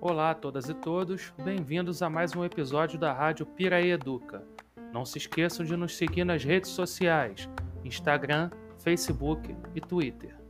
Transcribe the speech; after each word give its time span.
Olá 0.00 0.30
a 0.30 0.34
todas 0.34 0.70
e 0.70 0.74
todos, 0.74 1.34
bem-vindos 1.44 2.00
a 2.00 2.08
mais 2.08 2.34
um 2.34 2.42
episódio 2.42 2.98
da 2.98 3.12
Rádio 3.12 3.44
Piraí 3.44 3.90
Educa. 3.90 4.42
Não 4.90 5.04
se 5.04 5.18
esqueçam 5.18 5.66
de 5.66 5.76
nos 5.76 5.94
seguir 5.94 6.24
nas 6.24 6.42
redes 6.42 6.70
sociais, 6.70 7.50
Instagram, 7.84 8.50
Facebook 8.78 9.54
e 9.74 9.80
Twitter. 9.82 10.43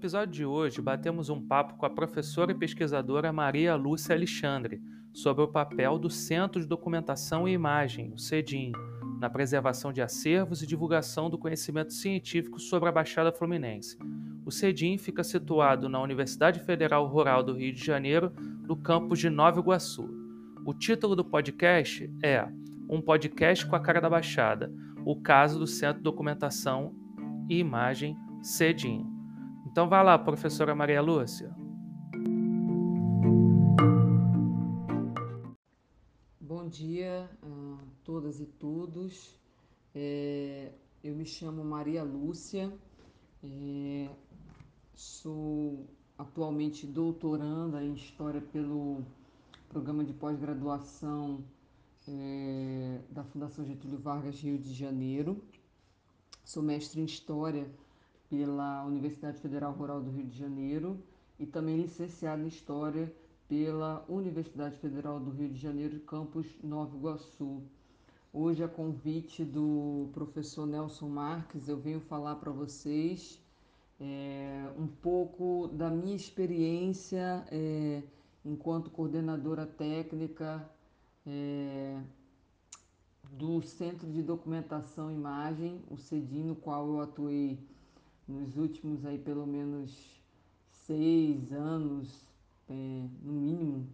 Episódio 0.00 0.32
de 0.32 0.46
hoje, 0.46 0.80
batemos 0.80 1.28
um 1.28 1.46
papo 1.46 1.74
com 1.74 1.84
a 1.84 1.90
professora 1.90 2.52
e 2.52 2.54
pesquisadora 2.54 3.30
Maria 3.30 3.74
Lúcia 3.74 4.14
Alexandre 4.14 4.80
sobre 5.12 5.44
o 5.44 5.48
papel 5.48 5.98
do 5.98 6.08
Centro 6.08 6.58
de 6.58 6.66
Documentação 6.66 7.46
e 7.46 7.52
Imagem, 7.52 8.10
o 8.14 8.18
CEDIM, 8.18 8.72
na 9.20 9.28
preservação 9.28 9.92
de 9.92 10.00
acervos 10.00 10.62
e 10.62 10.66
divulgação 10.66 11.28
do 11.28 11.36
conhecimento 11.36 11.92
científico 11.92 12.58
sobre 12.58 12.88
a 12.88 12.92
Baixada 12.92 13.30
Fluminense. 13.30 13.98
O 14.42 14.50
CEDIM 14.50 14.96
fica 14.96 15.22
situado 15.22 15.86
na 15.86 16.00
Universidade 16.00 16.60
Federal 16.60 17.06
Rural 17.06 17.42
do 17.42 17.52
Rio 17.52 17.74
de 17.74 17.84
Janeiro, 17.84 18.32
no 18.66 18.76
campus 18.76 19.18
de 19.18 19.28
Nova 19.28 19.60
Iguaçu. 19.60 20.08
O 20.64 20.72
título 20.72 21.14
do 21.14 21.26
podcast 21.26 22.10
é 22.22 22.48
Um 22.88 23.02
Podcast 23.02 23.66
com 23.66 23.76
a 23.76 23.80
Cara 23.80 24.00
da 24.00 24.08
Baixada, 24.08 24.72
o 25.04 25.20
caso 25.20 25.58
do 25.58 25.66
Centro 25.66 25.98
de 25.98 26.04
Documentação 26.04 26.94
e 27.50 27.58
Imagem 27.58 28.16
CEDIM. 28.40 29.19
Então 29.70 29.88
vá 29.88 30.02
lá, 30.02 30.18
professora 30.18 30.74
Maria 30.74 31.00
Lúcia. 31.00 31.54
Bom 36.40 36.66
dia 36.66 37.30
a 37.40 37.78
todas 38.02 38.40
e 38.40 38.46
todos. 38.46 39.38
É, 39.94 40.72
eu 41.04 41.14
me 41.14 41.24
chamo 41.24 41.64
Maria 41.64 42.02
Lúcia, 42.02 42.72
é, 43.44 44.08
sou 44.92 45.86
atualmente 46.18 46.84
doutoranda 46.84 47.80
em 47.80 47.94
História 47.94 48.40
pelo 48.40 49.04
programa 49.68 50.04
de 50.04 50.12
pós-graduação 50.12 51.44
é, 52.08 52.98
da 53.08 53.22
Fundação 53.22 53.64
Getúlio 53.64 54.00
Vargas 54.00 54.40
Rio 54.40 54.58
de 54.58 54.74
Janeiro. 54.74 55.40
Sou 56.44 56.60
mestre 56.60 57.00
em 57.00 57.04
História 57.04 57.70
pela 58.30 58.84
Universidade 58.86 59.40
Federal 59.40 59.72
Rural 59.72 60.00
do 60.00 60.10
Rio 60.12 60.24
de 60.24 60.38
Janeiro 60.38 60.96
e 61.38 61.44
também 61.44 61.76
licenciada 61.76 62.40
em 62.40 62.46
História 62.46 63.12
pela 63.48 64.04
Universidade 64.08 64.78
Federal 64.78 65.18
do 65.18 65.32
Rio 65.32 65.48
de 65.48 65.58
Janeiro, 65.58 65.98
campus 66.00 66.46
Nova 66.62 66.96
Iguaçu. 66.96 67.60
Hoje, 68.32 68.62
a 68.62 68.68
convite 68.68 69.44
do 69.44 70.08
professor 70.12 70.64
Nelson 70.64 71.08
Marques, 71.08 71.68
eu 71.68 71.76
venho 71.76 71.98
falar 71.98 72.36
para 72.36 72.52
vocês 72.52 73.42
é, 73.98 74.70
um 74.78 74.86
pouco 74.86 75.68
da 75.72 75.90
minha 75.90 76.14
experiência 76.14 77.44
é, 77.50 78.04
enquanto 78.44 78.88
coordenadora 78.90 79.66
técnica 79.66 80.70
é, 81.26 82.00
do 83.32 83.60
Centro 83.62 84.08
de 84.08 84.22
Documentação 84.22 85.10
e 85.10 85.14
Imagem, 85.14 85.82
o 85.90 85.96
CEDIM, 85.96 86.44
no 86.44 86.54
qual 86.54 86.86
eu 86.86 87.00
atuei 87.00 87.58
nos 88.30 88.56
últimos 88.56 89.04
aí 89.04 89.18
pelo 89.18 89.46
menos 89.46 90.20
seis 90.86 91.52
anos 91.52 92.24
é, 92.68 92.72
no 93.22 93.32
mínimo, 93.32 93.86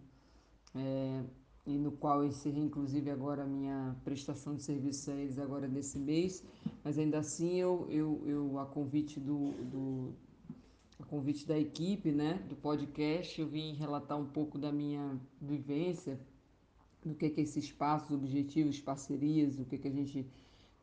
é, 0.75 1.23
e 1.65 1.77
no 1.77 1.91
qual 1.91 2.23
encerrei 2.23 2.63
inclusive 2.63 3.09
agora 3.09 3.43
a 3.43 3.45
minha 3.45 3.95
prestação 4.03 4.55
de 4.55 4.63
serviço 4.63 5.11
a 5.11 5.15
eles 5.15 5.37
agora 5.37 5.67
nesse 5.67 5.97
mês, 5.97 6.43
mas 6.83 6.97
ainda 6.97 7.19
assim 7.19 7.55
eu, 7.55 7.87
eu, 7.89 8.21
eu 8.25 8.59
a 8.59 8.65
convite 8.65 9.19
do, 9.19 9.51
do 9.71 10.13
a 10.99 11.03
convite 11.03 11.45
da 11.47 11.57
equipe, 11.57 12.11
né, 12.11 12.35
do 12.49 12.55
podcast, 12.55 13.39
eu 13.39 13.47
vim 13.47 13.73
relatar 13.73 14.17
um 14.17 14.25
pouco 14.25 14.57
da 14.57 14.71
minha 14.71 15.19
vivência, 15.41 16.19
do 17.03 17.13
que 17.15 17.29
que 17.29 17.41
é 17.41 17.43
esse 17.43 17.59
espaço, 17.59 18.13
objetivos, 18.13 18.79
parcerias, 18.79 19.59
o 19.59 19.65
que 19.65 19.77
que 19.77 19.87
a 19.87 19.91
gente 19.91 20.25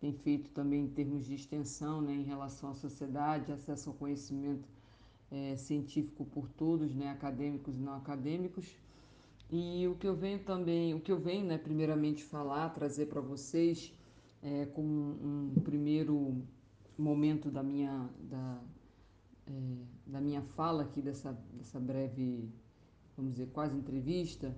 tem 0.04 0.12
feito 0.12 0.50
também 0.50 0.84
em 0.84 0.88
termos 0.88 1.24
de 1.24 1.34
extensão, 1.34 2.02
né, 2.02 2.12
em 2.12 2.24
relação 2.24 2.68
à 2.68 2.74
sociedade, 2.74 3.50
acesso 3.50 3.88
ao 3.88 3.96
conhecimento 3.96 4.68
é, 5.30 5.56
científico 5.56 6.26
por 6.26 6.46
todos, 6.46 6.94
né, 6.94 7.08
acadêmicos 7.08 7.78
e 7.78 7.80
não 7.80 7.94
acadêmicos. 7.94 8.66
E 9.50 9.88
o 9.88 9.94
que 9.94 10.06
eu 10.06 10.14
venho 10.14 10.40
também, 10.40 10.92
o 10.92 11.00
que 11.00 11.10
eu 11.10 11.18
venho, 11.18 11.46
né, 11.46 11.56
primeiramente 11.56 12.22
falar, 12.22 12.68
trazer 12.74 13.06
para 13.06 13.22
vocês, 13.22 13.94
é, 14.42 14.66
como 14.66 14.90
um, 14.90 15.54
primeiro 15.64 16.36
momento 16.98 17.50
da 17.50 17.62
minha, 17.62 18.06
da, 18.28 18.60
é, 19.46 19.52
da 20.06 20.20
minha 20.20 20.42
fala 20.42 20.82
aqui, 20.82 21.00
dessa, 21.00 21.32
dessa 21.54 21.80
breve, 21.80 22.46
vamos 23.16 23.32
dizer, 23.32 23.48
quase 23.54 23.74
entrevista, 23.74 24.54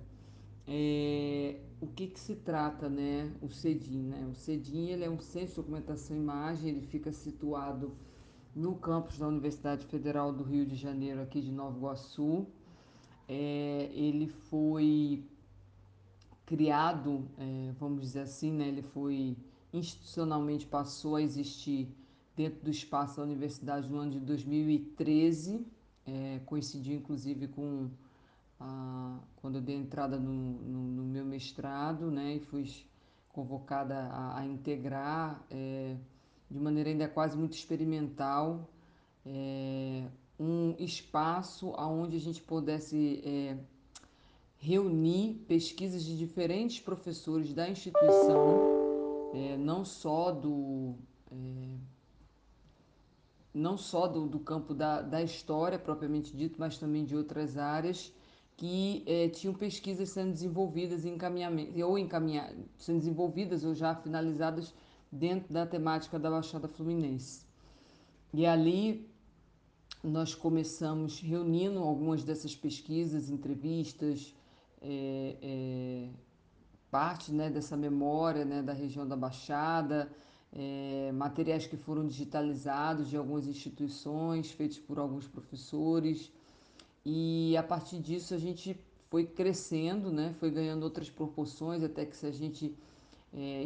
é, 0.67 1.61
o 1.79 1.87
que, 1.87 2.07
que 2.07 2.19
se 2.19 2.35
trata, 2.35 2.89
né, 2.89 3.31
o 3.41 3.49
CEDIM, 3.49 4.03
né? 4.03 4.27
O 4.29 4.35
CEDIM, 4.35 4.89
ele 4.89 5.05
é 5.05 5.09
um 5.09 5.19
centro 5.19 5.49
de 5.49 5.55
documentação 5.55 6.17
e 6.17 6.19
imagem, 6.19 6.69
ele 6.69 6.81
fica 6.81 7.11
situado 7.13 7.95
no 8.53 8.75
campus 8.75 9.17
da 9.17 9.27
Universidade 9.27 9.85
Federal 9.85 10.33
do 10.33 10.43
Rio 10.43 10.65
de 10.65 10.75
Janeiro, 10.75 11.21
aqui 11.21 11.39
de 11.41 11.51
Nova 11.51 11.77
Iguaçu. 11.77 12.47
É, 13.29 13.89
ele 13.93 14.27
foi 14.27 15.23
criado, 16.45 17.29
é, 17.37 17.71
vamos 17.79 18.01
dizer 18.01 18.21
assim, 18.21 18.51
né, 18.51 18.67
ele 18.67 18.81
foi 18.81 19.37
institucionalmente 19.71 20.65
passou 20.65 21.15
a 21.17 21.21
existir 21.21 21.93
dentro 22.35 22.63
do 22.63 22.71
espaço 22.71 23.17
da 23.17 23.23
universidade 23.23 23.89
no 23.89 23.97
ano 23.97 24.11
de 24.11 24.19
2013, 24.19 25.65
é, 26.05 26.39
coincidiu 26.45 26.95
inclusive 26.95 27.47
com 27.49 27.89
quando 29.37 29.55
eu 29.55 29.61
dei 29.61 29.75
entrada 29.75 30.17
no, 30.17 30.31
no, 30.31 30.79
no, 30.79 31.03
meu 31.03 31.23
mestrado, 31.23 32.09
né, 32.09 32.35
e 32.35 32.39
fui 32.39 32.67
convocada 33.29 33.95
a, 33.95 34.39
a 34.39 34.45
integrar 34.45 35.43
é, 35.51 35.95
de 36.49 36.59
maneira 36.59 36.89
ainda 36.89 37.07
quase 37.07 37.37
muito 37.37 37.53
experimental, 37.53 38.67
é, 39.25 40.07
um 40.39 40.75
espaço 40.79 41.69
onde 41.77 42.17
a 42.17 42.19
gente 42.19 42.41
pudesse 42.41 43.21
é, 43.23 43.57
reunir 44.57 45.45
pesquisas 45.47 46.03
de 46.03 46.17
diferentes 46.17 46.79
professores 46.79 47.53
da 47.53 47.69
instituição, 47.69 48.59
é, 49.33 49.57
não 49.57 49.85
só 49.85 50.31
do 50.31 50.95
é, 51.31 51.77
não 53.53 53.75
só 53.75 54.07
do, 54.07 54.27
do 54.27 54.39
campo 54.39 54.73
da, 54.73 55.01
da 55.01 55.21
história 55.21 55.79
propriamente 55.79 56.35
dito, 56.35 56.59
mas 56.59 56.77
também 56.77 57.03
de 57.03 57.15
outras 57.15 57.57
áreas 57.57 58.13
que 58.57 59.03
é, 59.05 59.29
tinham 59.29 59.53
pesquisas 59.53 60.09
sendo 60.09 60.31
desenvolvidas 60.31 61.05
encaminhamento 61.05 61.79
ou 61.85 61.97
encaminhadas, 61.97 62.57
sendo 62.77 62.97
desenvolvidas 62.97 63.63
ou 63.63 63.75
já 63.75 63.95
finalizadas 63.95 64.73
dentro 65.11 65.53
da 65.53 65.65
temática 65.65 66.17
da 66.17 66.29
Baixada 66.31 66.67
Fluminense. 66.67 67.45
E 68.33 68.45
ali 68.47 69.07
nós 70.03 70.33
começamos 70.33 71.19
reunindo 71.21 71.79
algumas 71.79 72.23
dessas 72.23 72.55
pesquisas, 72.55 73.29
entrevistas, 73.29 74.35
é, 74.81 75.37
é, 75.41 76.09
parte 76.89 77.31
né, 77.31 77.51
dessa 77.51 77.77
memória 77.77 78.43
né, 78.43 78.63
da 78.63 78.73
região 78.73 79.07
da 79.07 79.15
Baixada, 79.15 80.11
é, 80.51 81.11
materiais 81.13 81.67
que 81.67 81.77
foram 81.77 82.07
digitalizados 82.07 83.07
de 83.07 83.17
algumas 83.17 83.45
instituições, 83.45 84.49
feitos 84.49 84.79
por 84.79 84.97
alguns 84.97 85.27
professores. 85.27 86.31
E 87.09 87.55
a 87.55 87.63
partir 87.63 87.99
disso 87.99 88.33
a 88.33 88.37
gente 88.37 88.77
foi 89.09 89.25
crescendo, 89.25 90.11
né, 90.11 90.35
foi 90.41 90.51
ganhando 90.51 90.83
outras 90.83 91.09
proporções, 91.09 91.81
até 91.81 92.05
que 92.05 92.13
se 92.17 92.25
a 92.25 92.31
gente 92.31 92.75
é, 93.33 93.63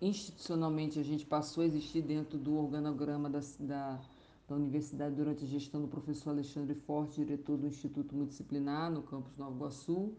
institucionalmente 0.00 0.96
a 0.96 1.02
gente 1.02 1.26
passou 1.26 1.64
a 1.64 1.66
existir 1.66 2.00
dentro 2.00 2.38
do 2.38 2.56
organograma 2.56 3.28
da, 3.28 3.40
da, 3.58 4.00
da, 4.48 4.54
universidade 4.54 5.16
durante 5.16 5.44
a 5.44 5.48
gestão 5.48 5.80
do 5.82 5.88
professor 5.88 6.30
Alexandre 6.30 6.76
Forte, 6.76 7.24
diretor 7.24 7.56
do 7.56 7.66
Instituto 7.66 8.14
Multidisciplinar 8.14 8.88
no 8.88 9.02
campus 9.02 9.36
Nova 9.36 9.56
Iguaçu. 9.56 10.12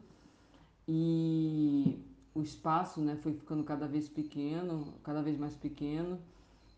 E 0.85 1.99
o 2.35 2.41
espaço 2.41 2.99
né, 2.99 3.15
foi 3.15 3.31
ficando 3.31 3.63
cada 3.63 3.87
vez 3.87 4.09
pequeno, 4.09 4.93
cada 5.03 5.21
vez 5.21 5.37
mais 5.37 5.55
pequeno. 5.55 6.19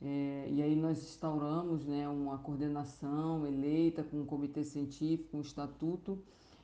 É, 0.06 0.48
e 0.50 0.62
aí 0.62 0.76
nós 0.76 1.02
instauramos 1.02 1.86
né, 1.86 2.10
uma 2.10 2.38
coordenação 2.38 3.48
eleita 3.48 4.04
com 4.04 4.20
um 4.20 4.26
comitê 4.26 4.62
científico, 4.62 5.38
um 5.38 5.42
estatuto, 5.42 6.22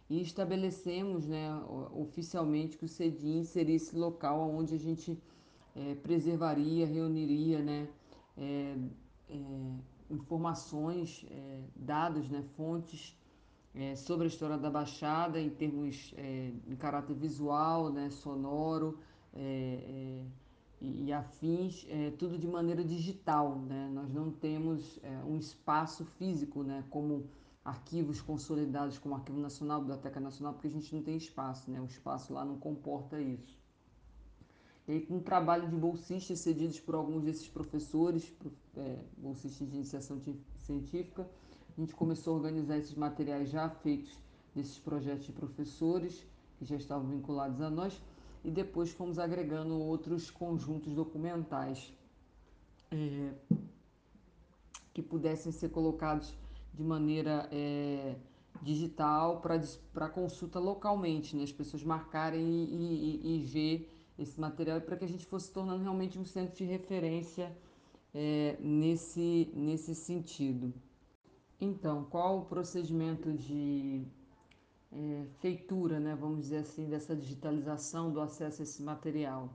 e 0.10 0.22
estabelecemos 0.22 1.26
né, 1.26 1.50
oficialmente 1.94 2.78
que 2.78 2.84
o 2.84 2.88
CEDIM 2.88 3.46
seria 3.46 3.76
esse 3.76 3.96
local 3.96 4.50
onde 4.50 4.76
a 4.76 4.78
gente 4.78 5.18
é, 5.74 5.96
preservaria, 5.96 6.86
reuniria 6.86 7.62
né, 7.62 7.88
é, 8.38 8.76
é 9.30 9.36
informações, 10.10 11.26
é, 11.30 11.62
dados, 11.76 12.28
né, 12.30 12.44
fontes 12.58 13.16
é, 13.74 13.96
sobre 13.96 14.26
a 14.26 14.28
história 14.28 14.58
da 14.58 14.70
Baixada 14.70 15.40
em 15.40 15.52
termos 15.52 16.14
em 16.68 16.76
caráter 16.76 17.16
visual, 17.16 17.90
né, 17.92 18.10
sonoro 18.10 18.98
e, 20.82 21.12
afins, 21.12 21.86
é, 21.90 22.12
tudo 22.12 22.38
de 22.38 22.48
maneira 22.48 22.84
digital. 22.84 23.60
Né? 23.60 23.90
Nós 23.94 24.14
não 24.14 24.32
temos 24.32 25.00
é, 25.04 25.24
um 25.26 25.38
espaço 25.38 26.06
físico, 26.06 26.64
né, 26.64 26.84
como 26.90 27.28
arquivos 27.64 28.22
consolidados 28.22 28.98
como 28.98 29.16
Arquivo 29.16 29.40
Nacional, 29.40 29.82
Biblioteca 29.82 30.20
Nacional, 30.20 30.54
porque 30.54 30.68
a 30.68 30.72
gente 30.72 30.96
não 30.96 31.04
tem 31.04 31.18
espaço, 31.18 31.70
né? 31.70 31.80
o 31.80 31.86
espaço 31.86 32.34
lá 32.34 32.44
não 32.46 32.58
comporta 32.58 33.22
isso. 33.22 33.60
E 34.88 34.94
aí, 34.94 35.02
com 35.02 35.18
o 35.18 35.22
trabalho 35.22 35.70
de 35.70 35.76
bolsistas 35.76 36.40
cedidos 36.40 36.80
por 36.80 36.96
alguns 36.96 37.24
desses 37.24 37.48
professores, 37.48 38.34
bolsistas 39.18 39.70
de 39.70 39.76
iniciação 39.76 40.20
científica, 40.58 41.30
a 41.78 41.80
gente 41.80 41.94
começou 41.94 42.34
a 42.34 42.38
organizar 42.38 42.78
esses 42.78 42.96
materiais 42.96 43.50
já 43.50 43.70
feitos 43.70 44.18
desses 44.56 44.80
projetos 44.80 45.28
de 45.28 45.32
professores 45.32 46.26
que 46.58 46.66
já 46.66 46.76
estavam 46.76 47.08
vinculados 47.08 47.62
a 47.62 47.70
nós 47.70 48.02
e 48.44 48.50
depois 48.52 48.92
fomos 48.92 49.20
agregando 49.20 49.80
outros 49.80 50.30
conjuntos 50.32 50.94
documentais 50.94 51.94
é, 52.92 53.32
que 54.94 55.02
pudessem 55.02 55.52
ser 55.52 55.70
colocados 55.70 56.34
de 56.74 56.84
maneira 56.84 57.48
é, 57.52 58.16
digital 58.62 59.42
para 59.42 60.10
consulta 60.10 60.60
localmente, 60.60 61.36
né? 61.36 61.44
as 61.44 61.52
pessoas 61.52 61.84
marcarem 61.84 62.42
e, 62.42 63.20
e, 63.24 63.36
e 63.36 63.44
ver 63.44 63.90
esse 64.18 64.40
material 64.40 64.82
para 64.82 64.98
que 64.98 65.06
a 65.06 65.08
gente 65.08 65.26
fosse 65.26 65.52
tornando 65.52 65.82
realmente 65.82 66.20
um 66.20 66.26
centro 66.26 66.56
de 66.56 66.66
referência 66.66 67.56
é, 68.14 68.58
nesse, 68.60 69.52
nesse 69.54 69.96
sentido. 69.96 70.74
Então, 71.62 72.06
qual 72.06 72.40
o 72.40 72.46
procedimento 72.46 73.34
de 73.34 74.06
é, 74.92 75.26
feitura, 75.40 76.00
né, 76.00 76.16
vamos 76.16 76.42
dizer 76.42 76.58
assim, 76.58 76.90
dessa 76.90 77.16
digitalização 77.16 78.12
do 78.12 78.20
acesso 78.20 78.62
a 78.62 78.64
esse 78.64 78.82
material? 78.82 79.54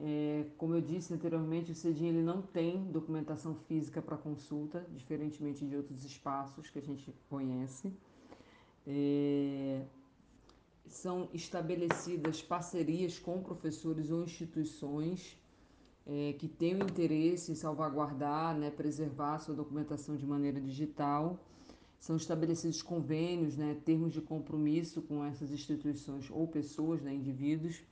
É, 0.00 0.46
como 0.58 0.74
eu 0.74 0.80
disse 0.80 1.14
anteriormente, 1.14 1.70
o 1.70 1.74
CEDIM 1.74 2.06
ele 2.06 2.22
não 2.22 2.42
tem 2.42 2.84
documentação 2.90 3.54
física 3.54 4.02
para 4.02 4.16
consulta, 4.16 4.84
diferentemente 4.92 5.64
de 5.64 5.76
outros 5.76 6.04
espaços 6.04 6.68
que 6.68 6.78
a 6.78 6.82
gente 6.82 7.14
conhece. 7.28 7.92
É, 8.86 9.84
são 10.86 11.28
estabelecidas 11.32 12.42
parcerias 12.42 13.18
com 13.18 13.42
professores 13.42 14.10
ou 14.10 14.24
instituições 14.24 15.38
é, 16.06 16.34
que 16.34 16.48
tenham 16.48 16.80
interesse 16.80 17.52
em 17.52 17.54
salvaguardar, 17.54 18.56
né, 18.56 18.70
preservar 18.70 19.38
sua 19.38 19.54
documentação 19.54 20.16
de 20.16 20.26
maneira 20.26 20.60
digital. 20.60 21.38
São 22.04 22.16
estabelecidos 22.16 22.82
convênios, 22.82 23.56
né, 23.56 23.80
termos 23.82 24.12
de 24.12 24.20
compromisso 24.20 25.00
com 25.00 25.24
essas 25.24 25.50
instituições 25.50 26.30
ou 26.30 26.46
pessoas, 26.46 27.00
né, 27.00 27.14
indivíduos, 27.14 27.82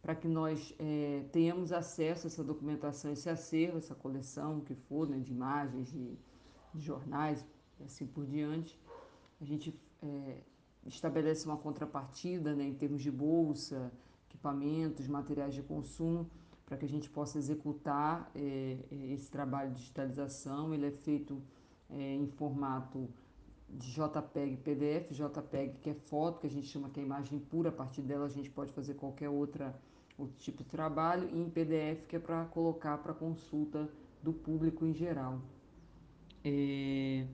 para 0.00 0.14
que 0.14 0.28
nós 0.28 0.72
é, 0.78 1.24
tenhamos 1.32 1.72
acesso 1.72 2.22
a 2.24 2.28
essa 2.28 2.44
documentação, 2.44 3.10
esse 3.10 3.28
acervo, 3.28 3.78
essa 3.78 3.96
coleção, 3.96 4.58
o 4.58 4.60
que 4.60 4.76
for, 4.76 5.08
né, 5.08 5.18
de 5.18 5.32
imagens, 5.32 5.90
de, 5.90 6.16
de 6.72 6.80
jornais 6.80 7.44
e 7.80 7.82
assim 7.82 8.06
por 8.06 8.24
diante. 8.24 8.78
A 9.40 9.44
gente 9.44 9.76
é, 10.04 10.36
estabelece 10.86 11.44
uma 11.44 11.56
contrapartida 11.56 12.54
né, 12.54 12.62
em 12.62 12.74
termos 12.74 13.02
de 13.02 13.10
bolsa, 13.10 13.90
equipamentos, 14.28 15.08
materiais 15.08 15.52
de 15.52 15.64
consumo, 15.64 16.30
para 16.64 16.76
que 16.76 16.84
a 16.84 16.88
gente 16.88 17.10
possa 17.10 17.38
executar 17.38 18.30
é, 18.36 18.78
esse 19.10 19.28
trabalho 19.28 19.70
de 19.70 19.78
digitalização. 19.78 20.72
Ele 20.72 20.86
é 20.86 20.92
feito 20.92 21.42
é, 21.90 22.14
em 22.14 22.28
formato 22.28 23.08
de 23.70 23.92
JPEG 23.92 24.56
PDF, 24.58 25.12
JPEG 25.12 25.78
que 25.80 25.90
é 25.90 25.94
foto, 25.94 26.40
que 26.40 26.46
a 26.46 26.50
gente 26.50 26.66
chama 26.66 26.88
que 26.88 27.00
é 27.00 27.02
imagem 27.02 27.38
pura, 27.38 27.68
a 27.68 27.72
partir 27.72 28.02
dela 28.02 28.26
a 28.26 28.30
gente 28.30 28.50
pode 28.50 28.72
fazer 28.72 28.94
qualquer 28.94 29.28
outra 29.28 29.74
outro 30.16 30.36
tipo 30.38 30.64
de 30.64 30.68
trabalho, 30.68 31.28
e 31.32 31.40
em 31.40 31.48
PDF 31.48 32.06
que 32.08 32.16
é 32.16 32.18
para 32.18 32.44
colocar 32.46 32.98
para 32.98 33.14
consulta 33.14 33.88
do 34.20 34.32
público 34.32 34.84
em 34.84 34.92
geral. 34.92 35.40
É, 36.44 37.24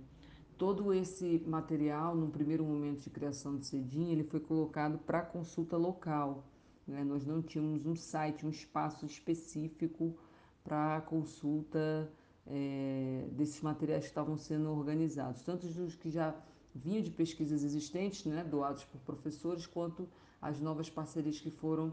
todo 0.59 0.93
esse 0.93 1.43
material, 1.47 2.15
no 2.15 2.29
primeiro 2.29 2.65
momento 2.65 3.01
de 3.01 3.11
criação 3.11 3.57
do 3.57 3.65
CEDIM, 3.65 4.11
ele 4.11 4.25
foi 4.25 4.41
colocado 4.41 4.99
para 4.99 5.23
consulta 5.23 5.77
local. 5.77 6.45
Né? 6.87 7.03
Nós 7.03 7.25
não 7.25 7.41
tínhamos 7.41 7.87
um 7.87 7.97
site, 7.97 8.47
um 8.47 8.51
espaço 8.51 9.07
específico 9.07 10.15
para 10.63 11.01
consulta 11.03 12.11
é, 12.47 13.27
desses 13.33 13.61
materiais 13.61 14.05
que 14.05 14.11
estavam 14.11 14.37
sendo 14.37 14.71
organizados, 14.71 15.43
tanto 15.43 15.67
os 15.67 15.95
que 15.95 16.11
já 16.11 16.35
vinham 16.75 17.03
de 17.03 17.11
pesquisas 17.11 17.63
existentes, 17.63 18.25
né, 18.27 18.45
doados 18.45 18.85
por 18.85 19.01
professores, 19.01 19.67
quanto 19.67 20.09
as 20.43 20.61
novas 20.61 20.91
parcerias 20.91 21.41
que 21.41 21.51
foram 21.51 21.93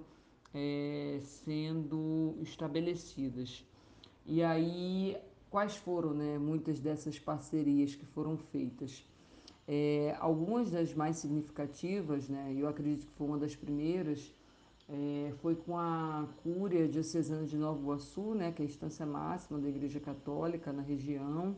é, 0.53 1.19
sendo 1.23 2.35
estabelecidas. 2.41 3.63
E 4.25 4.43
aí, 4.43 5.17
quais 5.49 5.75
foram 5.77 6.13
né, 6.13 6.37
muitas 6.37 6.79
dessas 6.79 7.17
parcerias 7.17 7.95
que 7.95 8.05
foram 8.05 8.37
feitas? 8.37 9.05
É, 9.67 10.15
algumas 10.19 10.71
das 10.71 10.93
mais 10.93 11.17
significativas, 11.17 12.27
né, 12.27 12.53
eu 12.57 12.67
acredito 12.67 13.05
que 13.05 13.13
foi 13.13 13.27
uma 13.27 13.37
das 13.37 13.55
primeiras, 13.55 14.33
é, 14.93 15.31
foi 15.41 15.55
com 15.55 15.77
a 15.77 16.27
Cúria 16.43 16.85
Diocesana 16.85 17.45
de 17.45 17.57
Nova 17.57 17.79
Iguaçu, 17.79 18.35
né, 18.35 18.51
que 18.51 18.61
é 18.61 18.65
a 18.65 18.67
instância 18.67 19.05
máxima 19.05 19.57
da 19.57 19.69
Igreja 19.69 20.01
Católica 20.01 20.73
na 20.73 20.81
região. 20.81 21.55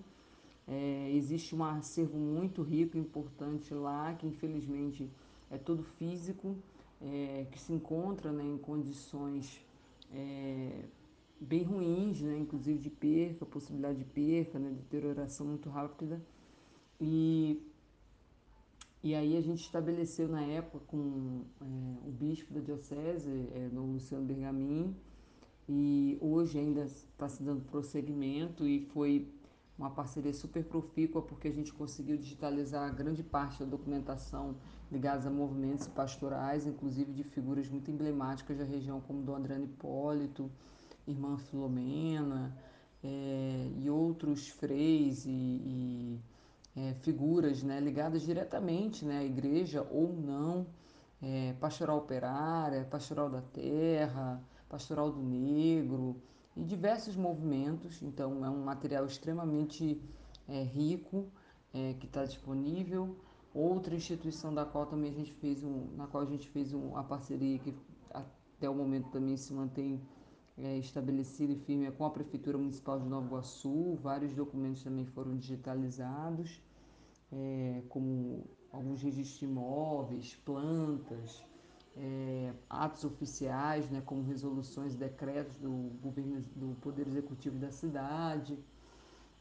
É, 0.67 1.11
existe 1.11 1.55
um 1.55 1.63
acervo 1.63 2.17
muito 2.17 2.61
rico 2.61 2.95
e 2.95 2.99
importante 2.99 3.73
lá, 3.73 4.13
que 4.13 4.27
infelizmente 4.27 5.09
é 5.49 5.57
todo 5.57 5.83
físico, 5.83 6.55
é, 7.01 7.47
que 7.51 7.59
se 7.59 7.73
encontra 7.73 8.31
né, 8.31 8.43
em 8.43 8.57
condições 8.57 9.59
é, 10.13 10.85
bem 11.39 11.63
ruins, 11.63 12.21
né, 12.21 12.37
inclusive 12.37 12.77
de 12.77 12.89
perca, 12.91 13.47
possibilidade 13.47 13.97
de 13.97 14.05
perca, 14.05 14.59
né, 14.59 14.69
de 14.69 14.75
deterioração 14.75 15.47
muito 15.47 15.69
rápida. 15.69 16.21
E 17.01 17.59
e 19.03 19.13
aí 19.13 19.35
a 19.35 19.41
gente 19.41 19.61
estabeleceu 19.61 20.29
na 20.29 20.41
época 20.41 20.79
com 20.87 21.41
é, 21.59 22.07
o 22.07 22.11
bispo 22.11 22.53
da 22.53 22.61
diocese, 22.61 23.49
é, 23.53 23.69
no 23.71 23.85
Luciano 23.85 24.25
Bergamin, 24.25 24.95
e 25.67 26.17
hoje 26.21 26.57
ainda 26.57 26.85
está 26.85 27.27
se 27.27 27.43
dando 27.43 27.63
prosseguimento 27.65 28.65
e 28.65 28.79
foi 28.79 29.27
uma 29.77 29.89
parceria 29.89 30.33
super 30.33 30.63
profícua 30.63 31.21
porque 31.21 31.47
a 31.47 31.51
gente 31.51 31.73
conseguiu 31.73 32.17
digitalizar 32.17 32.93
grande 32.95 33.23
parte 33.23 33.59
da 33.59 33.65
documentação 33.65 34.55
ligada 34.91 35.27
a 35.27 35.31
movimentos 35.31 35.87
pastorais, 35.87 36.65
inclusive 36.65 37.11
de 37.11 37.23
figuras 37.23 37.67
muito 37.67 37.89
emblemáticas 37.91 38.57
da 38.57 38.63
região 38.63 39.01
como 39.01 39.21
Dom 39.23 39.35
Adriano 39.35 39.65
Hipólito, 39.65 40.49
Irmã 41.07 41.37
Filomena 41.37 42.55
é, 43.03 43.69
e 43.77 43.89
outros 43.89 44.47
freis 44.47 45.25
e, 45.25 45.29
e 45.29 46.19
é, 46.75 46.93
figuras 46.95 47.61
né, 47.63 47.79
ligadas 47.79 48.23
diretamente 48.23 49.05
né, 49.05 49.19
à 49.19 49.23
igreja 49.23 49.87
ou 49.91 50.11
não, 50.13 50.67
é, 51.21 51.53
pastoral 51.53 51.97
operária, 51.97 52.83
pastoral 52.85 53.29
da 53.29 53.41
terra, 53.41 54.41
pastoral 54.67 55.11
do 55.11 55.21
negro 55.21 56.21
e 56.55 56.63
diversos 56.63 57.15
movimentos. 57.15 58.01
Então 58.01 58.43
é 58.43 58.49
um 58.49 58.63
material 58.63 59.05
extremamente 59.05 60.01
é, 60.47 60.63
rico 60.63 61.27
é, 61.73 61.93
que 61.93 62.05
está 62.05 62.25
disponível. 62.25 63.15
Outra 63.53 63.95
instituição 63.95 64.53
da 64.53 64.65
qual 64.65 64.87
também 64.87 65.11
a 65.11 65.13
gente 65.13 65.31
fez 65.33 65.63
um, 65.63 65.87
na 65.95 66.07
qual 66.07 66.23
a 66.23 66.25
gente 66.25 66.49
fez 66.49 66.73
um, 66.73 66.97
a 66.97 67.03
parceria 67.03 67.59
que 67.59 67.73
até 68.11 68.67
o 68.67 68.73
momento 68.73 69.09
também 69.09 69.37
se 69.37 69.53
mantém 69.53 70.01
é, 70.57 70.77
estabelecida 70.77 71.53
e 71.53 71.55
firme 71.55 71.85
é 71.85 71.91
com 71.91 72.05
a 72.05 72.09
Prefeitura 72.09 72.57
Municipal 72.57 72.99
de 72.99 73.07
Nova 73.07 73.25
Iguaçu. 73.27 73.95
Vários 74.01 74.33
documentos 74.33 74.83
também 74.83 75.05
foram 75.05 75.35
digitalizados, 75.35 76.61
é, 77.31 77.81
como 77.89 78.43
alguns 78.71 79.01
registros 79.01 79.39
de 79.39 79.45
imóveis, 79.45 80.35
plantas, 80.45 81.43
é, 81.95 82.53
atos 82.69 83.03
oficiais, 83.03 83.89
né, 83.89 84.01
como 84.05 84.23
resoluções 84.23 84.93
e 84.95 84.97
decretos 84.97 85.55
do 85.57 85.91
governo 86.01 86.41
do 86.55 86.75
Poder 86.81 87.07
Executivo 87.07 87.57
da 87.57 87.71
cidade. 87.71 88.57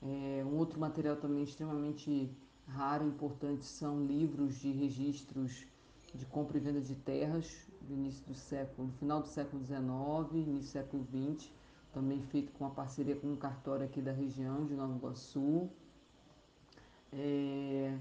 É, 0.02 0.44
um 0.44 0.56
outro 0.56 0.80
material 0.80 1.16
também 1.16 1.44
extremamente 1.44 2.30
raro 2.66 3.06
e 3.06 3.08
importante 3.08 3.64
são 3.64 4.04
livros 4.04 4.54
de 4.56 4.72
registros 4.72 5.66
de 6.14 6.26
compra 6.26 6.58
e 6.58 6.60
venda 6.60 6.80
de 6.80 6.94
terras 6.94 7.71
do 7.82 7.94
início 7.94 8.24
do 8.26 8.34
século, 8.34 8.88
do 8.88 8.94
final 8.94 9.20
do 9.20 9.28
século 9.28 9.64
XIX, 9.64 9.80
início 10.32 10.54
do 10.54 10.64
século 10.64 11.06
XX, 11.36 11.50
também 11.92 12.22
feito 12.22 12.52
com 12.52 12.66
a 12.66 12.70
parceria 12.70 13.16
com 13.16 13.28
um 13.28 13.36
cartório 13.36 13.84
aqui 13.84 14.00
da 14.00 14.12
região 14.12 14.64
de 14.64 14.74
Nova 14.74 14.96
Iguaçu. 14.96 15.68
É, 17.12 17.98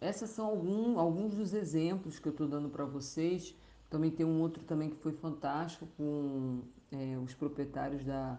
esses 0.00 0.30
são 0.30 0.46
algum, 0.46 0.98
alguns 0.98 1.34
dos 1.34 1.54
exemplos 1.54 2.18
que 2.18 2.28
eu 2.28 2.32
estou 2.32 2.48
dando 2.48 2.68
para 2.68 2.84
vocês. 2.84 3.54
Também 3.88 4.10
tem 4.10 4.26
um 4.26 4.40
outro 4.40 4.64
também 4.64 4.90
que 4.90 4.96
foi 4.96 5.12
fantástico 5.12 5.86
com 5.96 6.60
é, 6.90 7.16
os 7.18 7.34
proprietários 7.34 8.04
da 8.04 8.38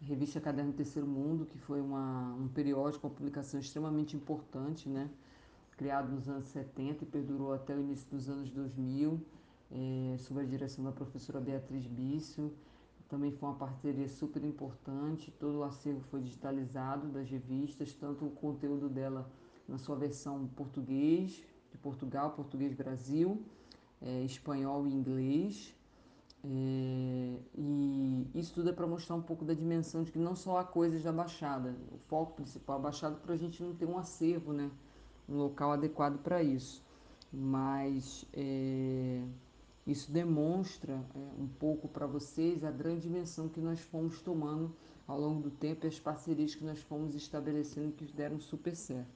revista 0.00 0.40
Caderno 0.40 0.72
Terceiro 0.72 1.06
Mundo, 1.06 1.44
que 1.44 1.58
foi 1.58 1.80
uma, 1.80 2.34
um 2.34 2.48
periódico, 2.48 3.06
uma 3.06 3.14
publicação 3.14 3.60
extremamente 3.60 4.16
importante, 4.16 4.88
né? 4.88 5.10
criado 5.78 6.10
nos 6.10 6.28
anos 6.28 6.48
70 6.48 7.04
e 7.04 7.06
perdurou 7.06 7.52
até 7.52 7.74
o 7.74 7.80
início 7.80 8.10
dos 8.10 8.28
anos 8.28 8.50
2000, 8.50 9.24
é, 9.70 10.16
sob 10.18 10.40
a 10.40 10.44
direção 10.44 10.84
da 10.84 10.92
professora 10.92 11.40
Beatriz 11.40 11.86
Bício. 11.86 12.52
Também 13.08 13.32
foi 13.32 13.48
uma 13.48 13.54
parceria 13.56 14.06
super 14.08 14.44
importante, 14.44 15.30
todo 15.30 15.58
o 15.58 15.62
acervo 15.64 16.00
foi 16.10 16.20
digitalizado 16.20 17.08
das 17.08 17.28
revistas, 17.30 17.94
tanto 17.94 18.26
o 18.26 18.30
conteúdo 18.30 18.88
dela 18.88 19.30
na 19.66 19.78
sua 19.78 19.96
versão 19.96 20.46
português, 20.48 21.42
de 21.70 21.78
Portugal, 21.78 22.32
português 22.32 22.74
Brasil, 22.74 23.42
é, 24.02 24.22
espanhol 24.24 24.86
e 24.86 24.92
inglês. 24.92 25.74
É, 26.44 27.38
e 27.56 28.26
isso 28.34 28.54
tudo 28.54 28.70
é 28.70 28.72
para 28.72 28.86
mostrar 28.86 29.16
um 29.16 29.22
pouco 29.22 29.44
da 29.44 29.54
dimensão 29.54 30.02
de 30.02 30.12
que 30.12 30.18
não 30.18 30.36
só 30.36 30.58
há 30.58 30.64
coisas 30.64 31.02
da 31.02 31.12
Baixada, 31.12 31.74
o 31.90 31.98
foco 32.08 32.34
principal 32.34 32.78
é 32.78 32.82
Baixada 32.82 33.16
para 33.16 33.34
a 33.34 33.36
gente 33.36 33.62
não 33.62 33.74
ter 33.74 33.86
um 33.86 33.98
acervo, 33.98 34.52
né? 34.52 34.70
um 35.28 35.36
local 35.36 35.72
adequado 35.72 36.18
para 36.18 36.42
isso. 36.42 36.82
Mas 37.32 38.24
é, 38.32 39.22
isso 39.88 40.12
demonstra 40.12 40.92
é, 40.92 41.42
um 41.42 41.48
pouco 41.58 41.88
para 41.88 42.06
vocês 42.06 42.62
a 42.62 42.70
grande 42.70 43.00
dimensão 43.00 43.48
que 43.48 43.58
nós 43.58 43.80
fomos 43.80 44.20
tomando 44.20 44.76
ao 45.06 45.18
longo 45.18 45.40
do 45.40 45.50
tempo 45.50 45.86
e 45.86 45.88
as 45.88 45.98
parcerias 45.98 46.54
que 46.54 46.62
nós 46.62 46.78
fomos 46.80 47.14
estabelecendo 47.14 47.92
que 47.92 48.04
deram 48.04 48.38
super 48.38 48.76
certo. 48.76 49.08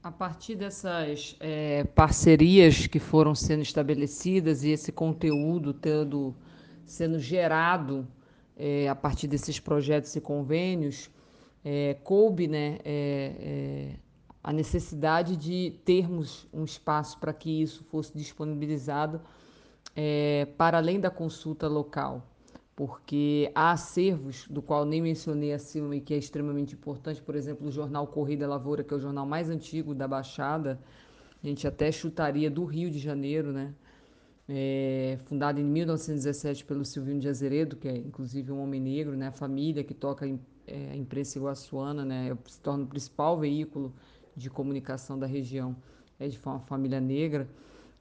A 0.00 0.12
partir 0.12 0.54
dessas 0.54 1.36
é, 1.40 1.82
parcerias 1.84 2.86
que 2.86 3.00
foram 3.00 3.34
sendo 3.34 3.62
estabelecidas 3.62 4.62
e 4.62 4.70
esse 4.70 4.92
conteúdo 4.92 5.74
tendo, 5.74 6.32
sendo 6.86 7.18
gerado 7.18 8.06
é, 8.56 8.88
a 8.88 8.94
partir 8.94 9.26
desses 9.26 9.58
projetos 9.58 10.14
e 10.14 10.20
convênios, 10.20 11.10
é, 11.64 11.94
coube 12.04 12.46
né, 12.46 12.78
é, 12.84 13.34
é, 13.40 13.94
a 14.42 14.52
necessidade 14.52 15.36
de 15.36 15.78
termos 15.84 16.48
um 16.52 16.64
espaço 16.64 17.18
para 17.18 17.32
que 17.32 17.62
isso 17.62 17.84
fosse 17.84 18.16
disponibilizado 18.16 19.20
é, 19.94 20.46
para 20.56 20.78
além 20.78 20.98
da 20.98 21.10
consulta 21.10 21.68
local 21.68 22.26
porque 22.80 23.52
há 23.54 23.72
acervos, 23.72 24.46
do 24.48 24.62
qual 24.62 24.86
nem 24.86 25.02
mencionei 25.02 25.52
acima 25.52 25.94
e 25.94 26.00
que 26.00 26.14
é 26.14 26.16
extremamente 26.16 26.72
importante, 26.72 27.20
por 27.20 27.34
exemplo, 27.34 27.68
o 27.68 27.70
jornal 27.70 28.06
Corrida 28.06 28.48
Lavoura, 28.48 28.82
que 28.82 28.94
é 28.94 28.96
o 28.96 29.00
jornal 29.00 29.26
mais 29.26 29.50
antigo 29.50 29.94
da 29.94 30.08
Baixada, 30.08 30.80
a 31.44 31.46
gente 31.46 31.66
até 31.68 31.92
chutaria 31.92 32.50
do 32.50 32.64
Rio 32.64 32.90
de 32.90 32.98
Janeiro, 32.98 33.52
né? 33.52 33.74
É, 34.48 35.18
fundado 35.26 35.60
em 35.60 35.64
1917 35.64 36.64
pelo 36.64 36.82
Silvino 36.82 37.20
de 37.20 37.28
Azeredo, 37.28 37.76
que 37.76 37.86
é 37.86 37.94
inclusive 37.98 38.50
um 38.50 38.62
homem 38.62 38.80
negro, 38.80 39.14
né? 39.14 39.26
A 39.26 39.32
família 39.32 39.84
que 39.84 39.92
toca 39.92 40.26
é, 40.66 40.90
a 40.92 40.96
imprensa 40.96 41.36
iguaçuana, 41.36 42.02
né? 42.02 42.34
Se 42.46 42.62
torna 42.62 42.84
o 42.84 42.86
principal 42.86 43.38
veículo 43.38 43.92
de 44.40 44.50
comunicação 44.50 45.18
da 45.18 45.26
região, 45.26 45.76
é 46.18 46.28
de 46.28 46.38
uma 46.44 46.60
família 46.60 47.00
negra. 47.00 47.48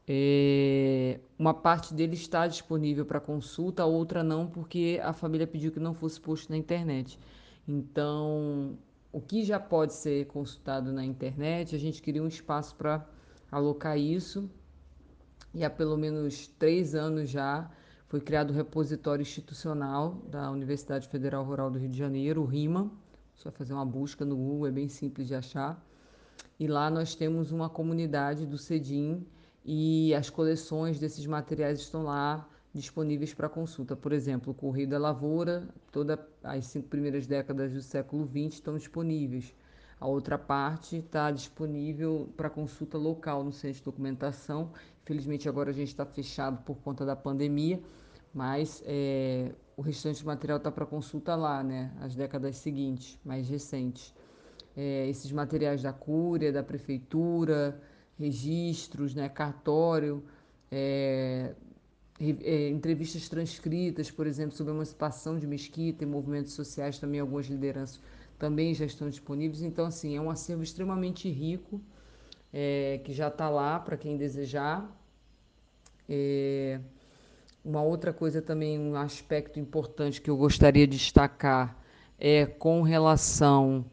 É, 0.08 1.20
uma 1.38 1.54
parte 1.54 1.94
dele 1.94 2.16
está 2.16 2.48
disponível 2.48 3.06
para 3.06 3.20
consulta, 3.20 3.84
a 3.84 3.86
outra 3.86 4.24
não, 4.24 4.48
porque 4.48 5.00
a 5.04 5.14
família 5.14 5.46
pediu 5.46 5.72
que 5.72 5.80
não 5.80 5.94
fosse 5.94 6.20
posto 6.20 6.50
na 6.50 6.58
internet. 6.58 7.20
Então, 7.68 8.78
o 9.12 9.22
que 9.22 9.44
já 9.44 9.60
pode 9.60 9.94
ser 9.94 10.26
consultado 10.28 10.92
na 10.92 11.06
internet, 11.06 11.76
a 11.76 11.80
gente 11.80 12.02
queria 12.02 12.24
um 12.24 12.28
espaço 12.28 12.76
para 12.76 13.06
alocar 13.52 13.98
isso. 13.98 14.50
E 15.54 15.64
há 15.64 15.70
pelo 15.70 15.98
menos 15.98 16.48
três 16.48 16.96
anos 16.96 17.30
já 17.30 17.70
foi 18.08 18.20
criado 18.20 18.50
o 18.50 18.54
repositório 18.54 19.22
institucional 19.22 20.16
da 20.28 20.50
Universidade 20.50 21.08
Federal 21.08 21.44
Rural 21.44 21.70
do 21.70 21.78
Rio 21.78 21.90
de 21.90 21.98
Janeiro, 21.98 22.42
o 22.42 22.46
RIMA. 22.46 22.92
Só 23.36 23.52
fazer 23.52 23.74
uma 23.74 23.86
busca 23.86 24.26
no 24.26 24.36
Google, 24.36 24.68
é 24.68 24.72
bem 24.72 24.90
simples 24.90 25.28
de 25.28 25.36
achar. 25.36 25.80
E 26.60 26.68
lá 26.68 26.90
nós 26.90 27.16
temos 27.16 27.52
uma 27.52 27.70
comunidade 27.70 28.46
do 28.46 28.58
CEDIM 28.58 29.26
e 29.64 30.14
as 30.14 30.30
coleções 30.30 31.00
desses 31.00 31.26
materiais 31.26 31.80
estão 31.80 32.04
lá 32.04 32.48
disponíveis 32.74 33.34
para 33.34 33.48
consulta. 33.48 33.96
Por 33.96 34.12
exemplo, 34.12 34.52
o 34.52 34.54
Correio 34.54 34.90
da 34.90 34.98
Lavoura, 34.98 35.68
todas 35.92 36.20
as 36.44 36.66
cinco 36.66 36.90
primeiras 36.90 37.26
décadas 37.26 37.74
do 37.74 37.82
século 37.82 38.28
XX 38.28 38.56
estão 38.56 38.78
disponíveis. 38.78 39.56
A 40.00 40.08
outra 40.08 40.38
parte 40.38 40.98
está 40.98 41.30
disponível 41.32 42.30
para 42.38 42.50
consulta 42.50 42.98
local 42.98 43.44
no 43.44 43.52
centro 43.52 43.80
de 43.80 43.84
documentação. 43.84 44.72
Infelizmente 45.04 45.48
agora 45.50 45.72
a 45.72 45.74
gente 45.74 45.90
está 45.90 46.06
fechado 46.06 46.64
por 46.64 46.78
conta 46.78 47.06
da 47.06 47.16
pandemia, 47.16 47.82
mas 48.34 48.84
é, 48.86 49.54
o 49.76 49.82
restante 49.82 50.24
do 50.24 50.28
material 50.28 50.58
está 50.58 50.72
para 50.72 50.86
consulta 50.86 51.36
lá, 51.36 51.64
né? 51.64 51.94
As 52.00 52.16
décadas 52.16 52.58
seguintes, 52.58 53.18
mais 53.26 53.50
recentes. 53.50 54.14
É, 54.82 55.10
esses 55.10 55.30
materiais 55.30 55.82
da 55.82 55.92
Cúria, 55.92 56.54
da 56.54 56.64
Prefeitura, 56.64 57.82
registros, 58.18 59.14
né, 59.14 59.28
cartório, 59.28 60.24
é, 60.72 61.54
é, 62.22 62.70
entrevistas 62.70 63.28
transcritas, 63.28 64.10
por 64.10 64.26
exemplo, 64.26 64.56
sobre 64.56 64.72
a 64.72 64.76
emancipação 64.76 65.38
de 65.38 65.46
Mesquita 65.46 66.06
e 66.06 66.08
movimentos 66.08 66.54
sociais, 66.54 66.98
também 66.98 67.20
algumas 67.20 67.48
lideranças 67.48 68.00
também 68.38 68.74
já 68.74 68.86
estão 68.86 69.10
disponíveis. 69.10 69.62
Então, 69.62 69.86
assim, 69.86 70.16
é 70.16 70.22
um 70.22 70.30
acervo 70.30 70.64
extremamente 70.64 71.30
rico, 71.30 71.82
é, 72.54 73.02
que 73.04 73.12
já 73.12 73.28
está 73.28 73.50
lá 73.50 73.78
para 73.78 73.98
quem 73.98 74.16
desejar. 74.16 74.90
É, 76.08 76.80
uma 77.64 77.82
outra 77.82 78.14
coisa 78.14 78.42
também, 78.42 78.80
um 78.80 78.96
aspecto 78.96 79.60
importante 79.60 80.22
que 80.22 80.30
eu 80.30 80.38
gostaria 80.38 80.88
de 80.88 80.98
destacar 80.98 81.78
é 82.18 82.46
com 82.46 82.82
relação 82.82 83.86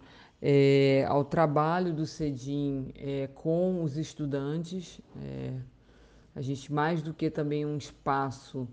é, 0.48 1.04
ao 1.08 1.24
trabalho 1.24 1.92
do 1.92 2.06
CEDIM 2.06 2.92
é, 2.94 3.26
com 3.34 3.82
os 3.82 3.96
estudantes. 3.96 5.00
É, 5.20 5.52
a 6.36 6.40
gente, 6.40 6.72
mais 6.72 7.02
do 7.02 7.12
que 7.12 7.28
também 7.28 7.66
um 7.66 7.76
espaço 7.76 8.68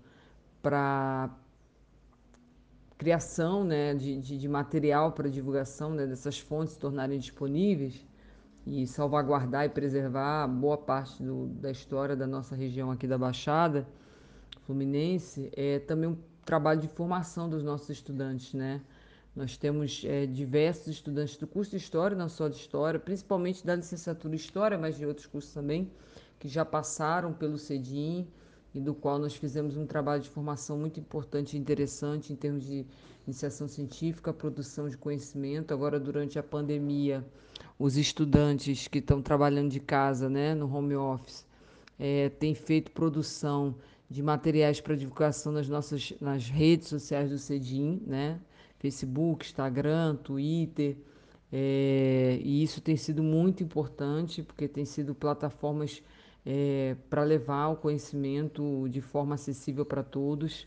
para 0.62 1.36
criação 2.96 3.64
né, 3.64 3.92
de, 3.92 4.20
de, 4.20 4.38
de 4.38 4.48
material 4.48 5.10
para 5.10 5.28
divulgação 5.28 5.90
né, 5.90 6.06
dessas 6.06 6.38
fontes 6.38 6.74
se 6.74 6.78
tornarem 6.78 7.18
disponíveis 7.18 8.06
e 8.64 8.86
salvaguardar 8.86 9.64
e 9.64 9.68
preservar 9.68 10.46
boa 10.46 10.78
parte 10.78 11.20
do, 11.24 11.48
da 11.48 11.72
história 11.72 12.14
da 12.14 12.26
nossa 12.26 12.54
região 12.54 12.92
aqui 12.92 13.08
da 13.08 13.18
Baixada 13.18 13.84
Fluminense, 14.64 15.50
é 15.56 15.80
também 15.80 16.10
um 16.10 16.16
trabalho 16.44 16.80
de 16.80 16.86
formação 16.86 17.50
dos 17.50 17.64
nossos 17.64 17.90
estudantes, 17.90 18.54
né? 18.54 18.80
Nós 19.34 19.56
temos 19.56 20.02
é, 20.04 20.26
diversos 20.26 20.86
estudantes 20.86 21.36
do 21.36 21.46
curso 21.46 21.72
de 21.72 21.78
História, 21.78 22.16
não 22.16 22.28
só 22.28 22.48
de 22.48 22.56
História, 22.56 23.00
principalmente 23.00 23.66
da 23.66 23.74
licenciatura 23.74 24.36
História, 24.36 24.78
mas 24.78 24.96
de 24.96 25.04
outros 25.04 25.26
cursos 25.26 25.52
também, 25.52 25.90
que 26.38 26.46
já 26.46 26.64
passaram 26.64 27.32
pelo 27.32 27.58
CEDIM 27.58 28.28
e 28.72 28.80
do 28.80 28.94
qual 28.94 29.18
nós 29.18 29.34
fizemos 29.34 29.76
um 29.76 29.86
trabalho 29.86 30.22
de 30.22 30.28
formação 30.28 30.78
muito 30.78 31.00
importante 31.00 31.56
e 31.56 31.58
interessante 31.58 32.32
em 32.32 32.36
termos 32.36 32.64
de 32.64 32.86
iniciação 33.26 33.66
científica, 33.66 34.32
produção 34.32 34.88
de 34.88 34.96
conhecimento. 34.96 35.74
Agora, 35.74 35.98
durante 35.98 36.38
a 36.38 36.42
pandemia, 36.42 37.24
os 37.76 37.96
estudantes 37.96 38.86
que 38.86 38.98
estão 38.98 39.20
trabalhando 39.20 39.70
de 39.70 39.80
casa, 39.80 40.28
né, 40.28 40.54
no 40.54 40.72
home 40.72 40.94
office, 40.94 41.44
é, 41.98 42.28
têm 42.28 42.54
feito 42.54 42.92
produção 42.92 43.74
de 44.08 44.22
materiais 44.22 44.80
para 44.80 44.94
divulgação 44.96 45.52
nas 45.52 45.68
nossas 45.68 46.12
nas 46.20 46.48
redes 46.48 46.88
sociais 46.88 47.30
do 47.30 47.38
CEDIM, 47.38 48.00
né? 48.06 48.40
Facebook, 48.84 49.46
Instagram, 49.46 50.16
Twitter. 50.16 50.94
É, 51.50 52.38
e 52.42 52.62
isso 52.62 52.82
tem 52.82 52.96
sido 52.98 53.22
muito 53.22 53.62
importante, 53.62 54.42
porque 54.42 54.68
tem 54.68 54.84
sido 54.84 55.14
plataformas 55.14 56.02
é, 56.44 56.94
para 57.08 57.24
levar 57.24 57.68
o 57.68 57.76
conhecimento 57.76 58.86
de 58.90 59.00
forma 59.00 59.36
acessível 59.36 59.86
para 59.86 60.02
todos. 60.02 60.66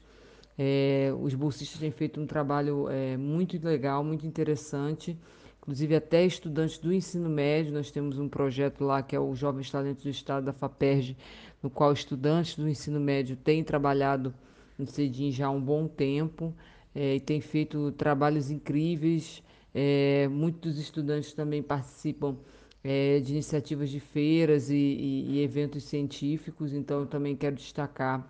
É, 0.57 1.13
os 1.21 1.35
bolsistas 1.35 1.79
têm 1.79 1.91
feito 1.91 2.19
um 2.19 2.25
trabalho 2.25 2.87
muito 3.19 3.63
legal, 3.63 4.03
muito 4.03 4.25
interessante. 4.25 5.15
Inclusive, 5.61 5.95
até 5.95 6.25
estudantes 6.25 6.79
do 6.79 6.91
ensino 6.91 7.29
médio, 7.29 7.71
nós 7.71 7.91
temos 7.91 8.17
um 8.17 8.27
projeto 8.27 8.83
lá 8.83 9.03
que 9.03 9.15
é 9.15 9.19
o 9.19 9.35
Jovens 9.35 9.69
Talentos 9.69 10.03
do 10.03 10.09
Estado 10.09 10.45
da 10.45 10.53
FAPERJ, 10.53 11.15
no 11.61 11.69
qual 11.69 11.93
estudantes 11.93 12.55
do 12.55 12.67
ensino 12.67 12.99
médio 12.99 13.35
têm 13.35 13.63
trabalhado 13.63 14.33
no 14.75 14.87
CEDIM 14.87 15.31
já 15.31 15.47
há 15.47 15.51
um 15.51 15.61
bom 15.61 15.87
tempo 15.87 16.55
é, 16.97 17.15
e 17.15 17.19
tem 17.19 17.39
feito 17.39 17.91
trabalhos 17.91 18.49
incríveis. 18.49 19.43
É, 19.71 20.27
muitos 20.29 20.79
estudantes 20.79 21.31
também 21.31 21.61
participam 21.61 22.35
é, 22.83 23.19
de 23.19 23.33
iniciativas 23.33 23.91
de 23.91 23.99
feiras 23.99 24.71
e, 24.71 24.75
e, 24.75 25.35
e, 25.35 25.43
eventos 25.43 25.83
científicos, 25.83 26.73
então 26.73 27.01
eu 27.01 27.05
também 27.05 27.35
quero 27.35 27.55
destacar 27.55 28.27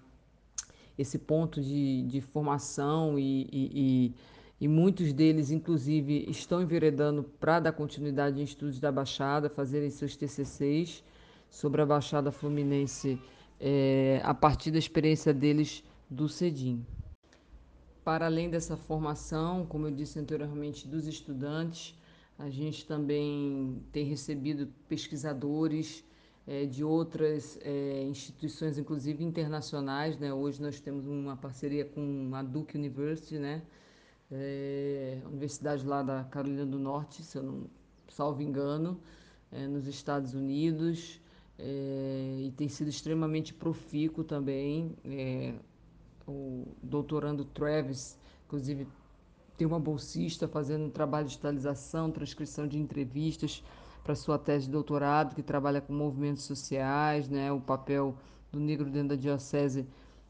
esse 1.00 1.18
ponto 1.18 1.62
de, 1.62 2.04
de 2.08 2.20
formação 2.20 3.18
e, 3.18 4.14
e, 4.60 4.68
muitos 4.68 5.14
deles, 5.14 5.50
inclusive, 5.50 6.26
estão 6.28 6.62
enveredando 6.62 7.24
para 7.24 7.62
dar 7.62 7.72
continuidade 7.72 8.42
em 8.42 8.44
estudos 8.44 8.82
da 8.82 8.92
Baixada, 8.92 9.50
fazerem 9.50 9.90
seus 9.90 10.18
TCCs 10.18 11.04
sobre 11.50 11.82
a 11.82 11.86
Baixada 11.86 12.32
Fluminense 12.32 13.18
é, 13.62 14.20
a 14.26 14.34
partir 14.34 14.72
da 14.72 14.80
experiência 14.80 15.34
deles 15.34 15.84
do 16.10 16.28
CEDIM. 16.28 16.84
Para 18.08 18.28
além 18.28 18.50
dessa 18.50 18.78
formação, 18.78 19.66
como 19.66 19.86
eu 19.86 19.92
disse 19.92 20.18
anteriormente, 20.18 20.88
dos 20.88 21.08
estudantes, 21.08 21.94
A 22.40 22.50
gente 22.50 22.86
também 22.86 23.84
tem 23.92 24.06
recebido 24.06 24.68
pesquisadores 24.88 26.06
é, 26.48 26.66
de 26.66 26.86
outras 26.86 27.60
é, 27.62 28.04
instituições, 28.04 28.78
inclusive 28.78 29.22
internacionais. 29.26 30.18
Né? 30.18 30.34
Hoje 30.34 30.62
nós 30.62 30.80
temos 30.80 31.06
uma 31.06 31.36
parceria 31.36 31.84
com 31.84 32.32
a 32.34 32.42
Duke 32.42 32.78
University, 32.78 33.40
né? 33.40 33.62
É, 34.32 35.20
Universidade 35.26 35.86
lá 35.86 36.02
da 36.02 36.24
Carolina 36.24 36.66
do 36.66 36.80
Norte, 36.80 37.24
se 37.24 37.38
eu 37.38 37.44
não 37.44 37.64
salvo 38.08 38.42
engano, 38.42 39.02
é, 39.52 39.68
nos 39.68 39.86
Estados 39.86 40.34
Unidos. 40.34 41.20
É, 41.60 42.38
e 42.40 42.54
tem 42.56 42.70
sido 42.70 42.90
extremamente 42.90 43.54
profícuo 43.54 44.24
também. 44.24 44.96
O 46.28 46.68
doutorando 46.84 47.46
Travis, 47.46 48.20
inclusive, 48.46 48.88
tem 49.58 49.66
uma 49.66 49.80
bolsista 49.80 50.48
fazendo 50.48 50.86
um 50.86 50.90
trabalho 50.90 51.26
de 51.26 51.30
digitalização, 51.32 52.12
transcrição 52.12 52.68
de 52.68 52.78
entrevistas 52.78 53.64
para 54.04 54.14
sua 54.14 54.38
tese 54.38 54.66
de 54.66 54.72
doutorado, 54.72 55.34
que 55.36 55.42
trabalha 55.42 55.82
com 55.82 55.94
movimentos 55.94 56.44
sociais, 56.44 57.28
né, 57.28 57.52
o 57.52 57.60
papel 57.60 58.16
do 58.52 58.60
negro 58.60 58.90
dentro 58.90 59.10
da 59.10 59.16
diocese 59.16 59.88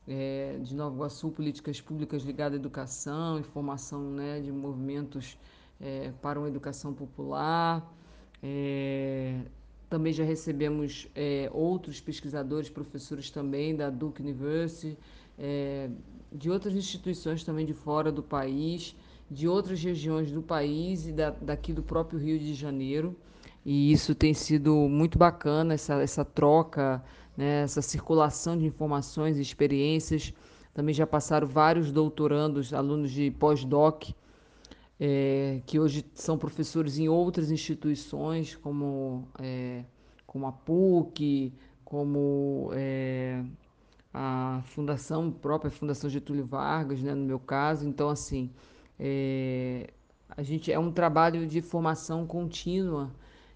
é, 0.08 0.58
de 0.62 0.74
Nova 0.74 0.96
Iguaçu, 0.96 1.30
políticas 1.30 1.82
públicas 1.82 2.24
ligadas 2.24 2.54
à 2.54 2.60
educação 2.60 3.40
e 3.40 3.44
formação 3.44 4.02
né, 4.12 4.40
de 4.40 4.52
movimentos 4.52 5.38
é, 5.80 6.12
para 6.22 6.40
uma 6.40 6.48
educação 6.48 6.94
popular. 6.94 7.94
É, 8.42 9.42
também 9.90 10.14
já 10.14 10.24
recebemos 10.24 11.08
é, 11.16 11.50
outros 11.54 12.00
pesquisadores, 12.00 12.70
professores 12.70 13.30
também 13.30 13.76
da 13.76 13.90
Duke 13.90 14.22
University, 14.22 14.98
é, 15.38 15.90
de 16.32 16.50
outras 16.50 16.76
instituições 16.76 17.44
também 17.44 17.66
de 17.66 17.74
fora 17.74 18.12
do 18.12 18.24
país, 18.24 18.96
de 19.30 19.48
outras 19.48 19.82
regiões 19.84 20.32
do 20.32 20.42
país 20.42 21.08
e 21.08 21.12
da, 21.12 21.30
daqui 21.30 21.74
do 21.74 21.84
próprio 21.84 22.20
Rio 22.20 22.40
de 22.40 22.54
Janeiro. 22.54 23.16
E 23.66 23.92
isso 23.92 24.16
tem 24.16 24.34
sido 24.34 24.74
muito 24.74 25.18
bacana, 25.18 25.74
essa, 25.74 26.02
essa 26.02 26.24
troca, 26.24 27.04
né, 27.36 27.64
essa 27.64 27.82
circulação 27.82 28.58
de 28.58 28.66
informações 28.66 29.38
e 29.38 29.42
experiências. 29.42 30.34
Também 30.74 30.94
já 30.94 31.06
passaram 31.06 31.48
vários 31.48 31.92
doutorandos, 31.92 32.74
alunos 32.74 33.12
de 33.12 33.32
pós-doc, 33.32 34.10
é, 35.00 35.62
que 35.66 35.80
hoje 35.80 36.06
são 36.14 36.38
professores 36.38 36.98
em 36.98 37.10
outras 37.10 37.52
instituições, 37.52 38.56
como, 38.56 39.28
é, 39.40 39.84
como 40.26 40.48
a 40.48 40.52
PUC, 40.52 41.54
como 41.84 42.70
é, 42.74 43.44
a 44.20 44.62
Fundação, 44.64 45.32
própria 45.32 45.70
Fundação 45.70 46.10
Getúlio 46.10 46.44
Vargas, 46.44 47.02
né, 47.04 47.14
no 47.14 47.24
meu 47.24 47.40
caso. 47.40 47.88
Então, 47.88 48.10
assim, 48.10 48.50
é, 49.00 49.92
a 50.30 50.42
gente 50.42 50.72
é 50.72 50.80
um 50.80 50.92
trabalho 50.92 51.46
de 51.46 51.62
formação 51.62 52.26
contínua 52.26 53.12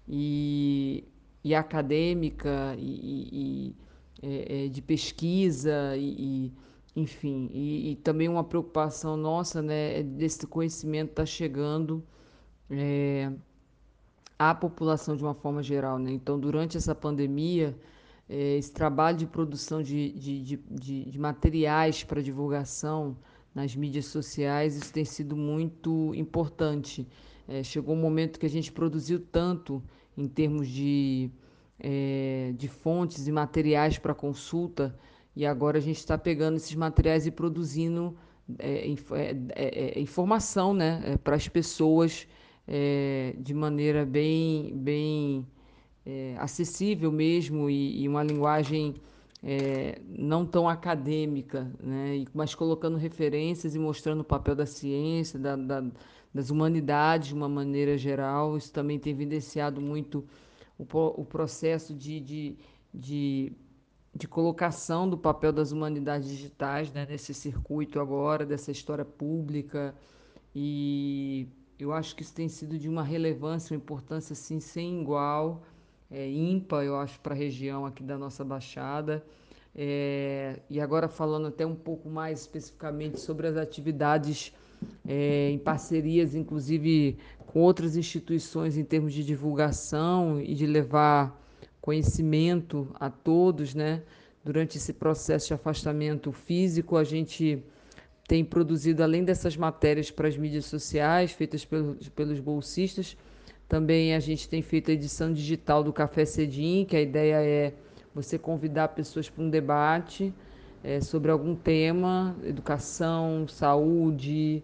e, 0.08 1.04
e 1.42 1.52
acadêmica 1.52 2.76
e, 2.78 3.28
e 3.32 3.76
é, 4.22 4.66
é, 4.66 4.68
de 4.68 4.80
pesquisa 4.80 5.96
e, 5.96 6.52
enfim, 6.94 7.50
e, 7.52 7.96
também 8.04 8.28
uma 8.28 8.44
preocupação 8.44 9.16
nossa, 9.16 9.60
né, 9.60 9.98
é 9.98 10.02
desse 10.04 10.46
conhecimento 10.46 11.10
estar 11.10 11.22
tá 11.22 11.26
chegando 11.26 12.04
é, 12.70 13.32
à 14.38 14.54
população 14.54 15.16
de 15.16 15.24
uma 15.24 15.34
forma 15.34 15.60
geral, 15.60 15.98
né? 15.98 16.12
Então, 16.12 16.38
durante 16.38 16.76
essa 16.76 16.94
pandemia, 16.94 17.76
é, 18.32 18.56
esse 18.56 18.72
trabalho 18.72 19.18
de 19.18 19.26
produção 19.26 19.82
de, 19.82 20.10
de, 20.12 20.40
de, 20.42 21.04
de, 21.04 21.18
materiais 21.18 22.02
para 22.02 22.22
divulgação 22.22 23.14
nas 23.54 23.76
mídias 23.76 24.06
sociais, 24.06 24.74
isso 24.74 24.90
tem 24.90 25.04
sido 25.04 25.36
muito 25.36 26.14
importante. 26.14 27.06
É, 27.46 27.62
chegou 27.62 27.94
um 27.94 28.00
momento 28.00 28.40
que 28.40 28.46
a 28.46 28.48
gente 28.48 28.72
produziu 28.72 29.20
tanto 29.20 29.82
em 30.16 30.26
termos 30.26 30.66
de, 30.66 31.30
é, 31.78 32.54
de 32.56 32.68
fontes 32.68 33.26
e 33.26 33.32
materiais 33.32 33.98
para 33.98 34.14
consulta, 34.14 34.98
e 35.36 35.44
agora 35.44 35.76
a 35.76 35.82
gente 35.82 35.98
está 35.98 36.16
pegando 36.16 36.56
esses 36.56 36.74
materiais 36.74 37.26
e 37.26 37.30
produzindo 37.30 38.16
é 38.58 40.00
informação 40.00 40.74
né, 40.74 41.16
para 41.22 41.36
as 41.36 41.48
pessoas 41.48 42.26
de 43.38 43.54
maneira 43.54 44.04
bem, 44.04 44.76
bem 44.76 45.46
acessível 46.38 47.12
mesmo 47.12 47.70
e, 47.70 48.02
e 48.02 48.08
uma 48.08 48.22
linguagem 48.22 48.94
é, 49.42 50.00
não 50.08 50.46
tão 50.46 50.68
acadêmica, 50.68 51.70
né? 51.80 52.24
mas 52.32 52.54
colocando 52.54 52.96
referências 52.96 53.74
e 53.74 53.78
mostrando 53.78 54.20
o 54.20 54.24
papel 54.24 54.54
da 54.54 54.66
ciência, 54.66 55.38
da, 55.38 55.56
da, 55.56 55.84
das 56.32 56.50
humanidades 56.50 57.28
de 57.28 57.34
uma 57.34 57.48
maneira 57.48 57.98
geral. 57.98 58.56
Isso 58.56 58.72
também 58.72 58.98
tem 58.98 59.12
evidenciado 59.12 59.80
muito 59.80 60.24
o, 60.78 60.84
o 61.20 61.24
processo 61.24 61.92
de, 61.92 62.20
de, 62.20 62.56
de, 62.94 63.52
de, 64.14 64.28
colocação 64.28 65.08
do 65.08 65.18
papel 65.18 65.52
das 65.52 65.72
humanidades 65.72 66.28
digitais 66.28 66.92
né? 66.92 67.04
nesse 67.08 67.34
circuito 67.34 67.98
agora, 67.98 68.46
dessa 68.46 68.70
história 68.70 69.04
pública. 69.04 69.92
E 70.54 71.48
eu 71.80 71.92
acho 71.92 72.14
que 72.14 72.22
isso 72.22 72.34
tem 72.34 72.48
sido 72.48 72.78
de 72.78 72.88
uma 72.88 73.02
relevância, 73.02 73.74
uma 73.74 73.82
importância 73.82 74.34
assim, 74.34 74.60
sem 74.60 75.00
igual 75.00 75.62
é, 76.12 76.28
ímpar, 76.30 76.84
eu 76.84 76.96
acho, 76.96 77.18
para 77.20 77.34
a 77.34 77.36
região 77.36 77.86
aqui 77.86 78.02
da 78.02 78.18
nossa 78.18 78.44
Baixada. 78.44 79.24
É, 79.74 80.60
e 80.68 80.78
agora 80.78 81.08
falando 81.08 81.46
até 81.46 81.64
um 81.64 81.74
pouco 81.74 82.08
mais 82.08 82.40
especificamente 82.40 83.18
sobre 83.18 83.46
as 83.46 83.56
atividades 83.56 84.52
é, 85.08 85.50
em 85.50 85.58
parcerias, 85.58 86.34
inclusive 86.34 87.16
com 87.46 87.60
outras 87.60 87.96
instituições 87.96 88.76
em 88.76 88.84
termos 88.84 89.14
de 89.14 89.24
divulgação 89.24 90.40
e 90.40 90.54
de 90.54 90.66
levar 90.66 91.40
conhecimento 91.80 92.88
a 93.00 93.08
todos, 93.08 93.74
né? 93.74 94.02
Durante 94.44 94.76
esse 94.76 94.92
processo 94.92 95.48
de 95.48 95.54
afastamento 95.54 96.32
físico, 96.32 96.96
a 96.96 97.04
gente 97.04 97.64
tem 98.26 98.44
produzido, 98.44 99.02
além 99.02 99.24
dessas 99.24 99.56
matérias 99.56 100.10
para 100.10 100.28
as 100.28 100.36
mídias 100.36 100.64
sociais, 100.66 101.32
feitas 101.32 101.64
pelos, 101.64 102.08
pelos 102.08 102.40
bolsistas, 102.40 103.16
também 103.72 104.14
a 104.14 104.20
gente 104.20 104.46
tem 104.50 104.60
feito 104.60 104.90
a 104.90 104.94
edição 104.94 105.32
digital 105.32 105.82
do 105.82 105.94
Café 105.94 106.26
Cedim, 106.26 106.84
que 106.84 106.94
a 106.94 107.00
ideia 107.00 107.42
é 107.42 107.72
você 108.14 108.38
convidar 108.38 108.88
pessoas 108.88 109.30
para 109.30 109.42
um 109.42 109.48
debate 109.48 110.30
é, 110.84 111.00
sobre 111.00 111.30
algum 111.30 111.54
tema, 111.54 112.36
educação, 112.44 113.48
saúde, 113.48 114.62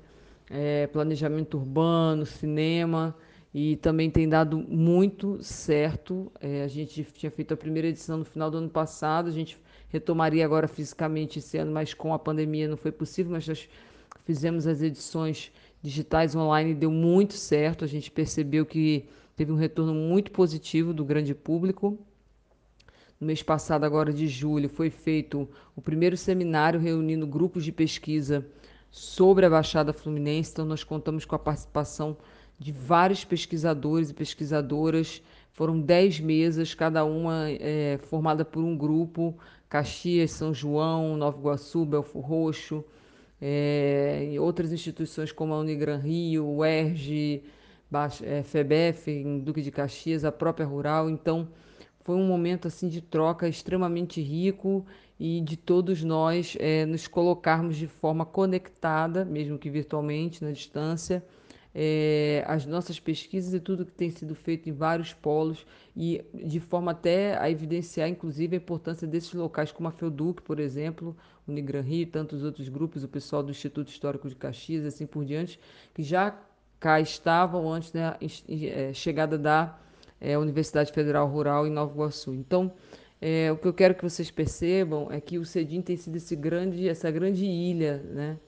é, 0.51 0.87
planejamento 0.88 1.57
urbano, 1.57 2.27
cinema, 2.27 3.16
e 3.55 3.77
também 3.77 4.11
tem 4.11 4.29
dado 4.29 4.59
muito 4.59 5.42
certo. 5.42 6.31
É, 6.38 6.62
a 6.62 6.68
gente 6.68 7.03
tinha 7.03 7.31
feito 7.31 7.55
a 7.55 7.57
primeira 7.57 7.88
edição 7.88 8.18
no 8.18 8.27
final 8.27 8.51
do 8.51 8.59
ano 8.59 8.68
passado, 8.68 9.31
a 9.31 9.33
gente 9.33 9.59
retomaria 9.88 10.44
agora 10.44 10.68
fisicamente 10.68 11.38
esse 11.38 11.57
ano, 11.57 11.73
mas 11.73 11.94
com 11.94 12.12
a 12.12 12.18
pandemia 12.18 12.68
não 12.68 12.77
foi 12.77 12.92
possível, 12.92 13.33
mas 13.33 13.49
nós 13.49 13.66
fizemos 14.27 14.66
as 14.66 14.83
edições 14.83 15.51
digitais 15.82 16.34
online 16.34 16.74
deu 16.74 16.90
muito 16.90 17.34
certo. 17.34 17.84
A 17.84 17.88
gente 17.88 18.10
percebeu 18.10 18.66
que 18.66 19.08
teve 19.36 19.52
um 19.52 19.56
retorno 19.56 19.94
muito 19.94 20.30
positivo 20.30 20.92
do 20.92 21.04
grande 21.04 21.34
público. 21.34 21.98
No 23.20 23.26
mês 23.26 23.42
passado, 23.42 23.84
agora 23.84 24.12
de 24.12 24.28
julho, 24.28 24.68
foi 24.68 24.90
feito 24.90 25.48
o 25.74 25.80
primeiro 25.80 26.16
seminário 26.16 26.78
reunindo 26.78 27.26
grupos 27.26 27.64
de 27.64 27.72
pesquisa 27.72 28.46
sobre 28.90 29.44
a 29.44 29.50
Baixada 29.50 29.92
Fluminense. 29.92 30.52
Então, 30.52 30.64
nós 30.64 30.84
contamos 30.84 31.24
com 31.24 31.34
a 31.34 31.38
participação 31.38 32.16
de 32.58 32.72
vários 32.72 33.24
pesquisadores 33.24 34.10
e 34.10 34.14
pesquisadoras. 34.14 35.22
Foram 35.52 35.80
dez 35.80 36.20
mesas, 36.20 36.74
cada 36.74 37.04
uma 37.04 37.50
é, 37.50 37.98
formada 38.04 38.44
por 38.44 38.62
um 38.62 38.76
grupo: 38.76 39.36
Caxias, 39.68 40.30
São 40.30 40.54
João, 40.54 41.16
Nova 41.16 41.38
Iguaçu, 41.38 41.84
Belfo 41.84 42.20
Roxo, 42.20 42.84
é, 43.40 44.35
outras 44.40 44.72
instituições 44.72 45.33
como 45.33 45.55
a 45.55 45.59
Unigran 45.59 45.98
Rio, 45.98 46.46
o 46.46 46.64
é, 48.22 48.42
FEBEF, 48.42 49.11
em 49.11 49.38
Duque 49.38 49.62
de 49.62 49.70
Caxias, 49.70 50.24
a 50.24 50.33
própria 50.33 50.66
Rural. 50.66 51.09
Então, 51.09 51.48
foi 52.01 52.16
um 52.16 52.27
momento 52.27 52.68
assim 52.68 52.88
de 52.88 53.01
troca 53.01 53.48
extremamente 53.48 54.20
rico 54.20 54.85
e 55.20 55.40
de 55.40 55.57
todos 55.57 56.03
nós 56.03 56.57
é, 56.59 56.87
nos 56.87 57.07
colocarmos 57.07 57.77
de 57.77 57.87
forma 57.87 58.24
conectada, 58.24 59.24
mesmo 59.24 59.59
que 59.59 59.68
virtualmente, 59.68 60.42
na 60.44 60.51
distância, 60.51 61.24
é, 61.74 62.42
as 62.46 62.66
nossas 62.66 62.98
pesquisas 62.98 63.52
e 63.54 63.61
tudo 63.61 63.85
que 63.85 63.92
tem 63.92 64.11
sido 64.11 64.35
feito 64.35 64.68
em 64.68 64.72
vários 64.72 65.12
polos 65.12 65.66
e 65.96 66.24
de 66.35 66.61
forma 66.61 66.92
até 66.92 67.38
a 67.38 67.50
evidenciar, 67.50 68.09
inclusive, 68.09 68.57
a 68.57 68.59
importância 68.59 69.07
desses 69.07 69.33
locais 69.35 69.70
como 69.70 69.88
a 69.88 69.92
FEUDUC, 69.92 70.42
por 70.42 70.59
exemplo, 70.59 71.16
o 71.46 71.52
Nigran 71.52 71.83
Rio, 71.83 72.07
tantos 72.07 72.42
outros 72.42 72.68
grupos, 72.68 73.04
o 73.04 73.09
pessoal 73.09 73.42
do 73.42 73.50
Instituto 73.50 73.88
Histórico 73.88 74.28
de 74.28 74.35
Caxias, 74.35 74.85
assim 74.85 75.07
por 75.07 75.24
diante, 75.24 75.59
que 75.94 76.02
já 76.02 76.37
cá 76.81 77.00
estavam 77.00 77.72
antes 77.72 77.90
da 77.90 78.16
é, 78.20 78.92
chegada 78.92 79.37
da 79.37 79.78
é, 80.20 80.38
Universidade 80.38 80.92
Federal 80.92 81.28
Rural 81.28 81.66
em 81.66 81.70
Nova 81.70 81.92
Iguaçu. 81.92 82.35
Então, 82.35 82.72
é, 83.20 83.50
o 83.50 83.57
que 83.57 83.66
eu 83.66 83.74
quero 83.74 83.94
que 83.94 84.02
vocês 84.02 84.31
percebam 84.31 85.09
é 85.11 85.20
que 85.20 85.38
o 85.38 85.44
CEDIM 85.44 85.83
tem 85.83 85.96
sido 85.96 86.16
esse 86.16 86.37
grande, 86.37 86.88
essa 86.88 87.11
grande 87.11 87.44
ilha, 87.44 87.98
né? 87.98 88.38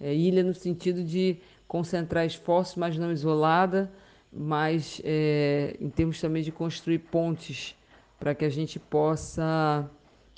É, 0.00 0.12
ilha 0.12 0.42
no 0.42 0.52
sentido 0.52 1.04
de 1.04 1.38
concentrar 1.72 2.26
esforços, 2.26 2.76
mas 2.76 2.98
não 2.98 3.10
isolada, 3.10 3.90
mas 4.30 5.00
é, 5.02 5.74
em 5.80 5.88
termos 5.88 6.20
também 6.20 6.42
de 6.42 6.52
construir 6.52 6.98
pontes 6.98 7.74
para 8.20 8.34
que 8.34 8.44
a 8.44 8.50
gente 8.50 8.78
possa 8.78 9.90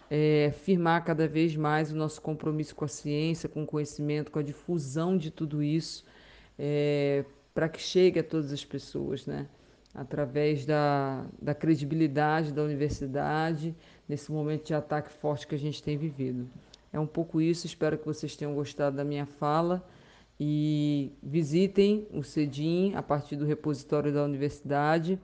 é, 0.08 0.54
firmar 0.62 1.04
cada 1.04 1.26
vez 1.26 1.56
mais 1.56 1.90
o 1.90 1.96
nosso 1.96 2.22
compromisso 2.22 2.72
com 2.76 2.84
a 2.84 2.88
ciência, 2.88 3.48
com 3.48 3.64
o 3.64 3.66
conhecimento, 3.66 4.30
com 4.30 4.38
a 4.38 4.44
difusão 4.44 5.16
de 5.16 5.32
tudo 5.32 5.60
isso, 5.60 6.04
é, 6.56 7.24
para 7.52 7.68
que 7.68 7.80
chegue 7.80 8.20
a 8.20 8.22
todas 8.22 8.52
as 8.52 8.64
pessoas, 8.64 9.26
né? 9.26 9.48
através 9.92 10.64
da, 10.64 11.26
da 11.42 11.52
credibilidade 11.52 12.52
da 12.52 12.62
universidade, 12.62 13.74
nesse 14.08 14.30
momento 14.30 14.66
de 14.66 14.74
ataque 14.74 15.10
forte 15.10 15.48
que 15.48 15.56
a 15.56 15.58
gente 15.58 15.82
tem 15.82 15.96
vivido. 15.96 16.48
É 16.92 17.00
um 17.00 17.08
pouco 17.08 17.40
isso, 17.40 17.66
espero 17.66 17.98
que 17.98 18.06
vocês 18.06 18.36
tenham 18.36 18.54
gostado 18.54 18.96
da 18.96 19.02
minha 19.02 19.26
fala 19.26 19.84
e 20.38 21.12
visitem 21.22 22.06
o 22.12 22.22
CEDIM 22.22 22.94
a 22.94 23.02
partir 23.02 23.36
do 23.36 23.44
repositório 23.44 24.12
da 24.12 24.24
universidade. 24.24 25.18